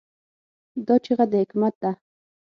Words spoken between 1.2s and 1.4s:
د